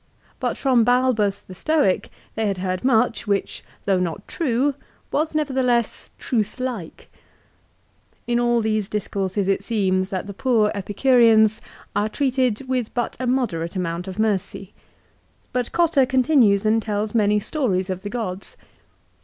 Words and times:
But 0.39 0.57
from 0.57 0.83
Balbus, 0.83 1.41
the 1.41 1.53
Stoic, 1.53 2.09
they 2.33 2.47
had 2.47 2.57
heard 2.57 2.83
much, 2.83 3.27
which 3.27 3.63
though 3.85 3.99
not 3.99 4.27
true, 4.27 4.73
was 5.11 5.35
nevertheless 5.35 6.09
truthlike. 6.17 7.07
In 8.25 8.39
all 8.39 8.61
these 8.61 8.89
discourses 8.89 9.47
it 9.47 9.63
seems 9.63 10.09
that 10.09 10.25
the 10.25 10.33
poor 10.33 10.71
Epicureans 10.73 11.61
are 11.95 12.09
treated 12.09 12.67
with 12.67 12.91
but 12.95 13.15
a 13.19 13.27
moderate 13.27 13.75
amount 13.75 14.07
of 14.07 14.17
mercy. 14.17 14.73
But 15.53 15.71
Cotta 15.71 16.07
continues 16.07 16.65
and 16.65 16.81
tells 16.81 17.13
many 17.13 17.39
stories 17.39 17.91
of 17.91 18.01
the 18.01 18.09
gods. 18.09 18.57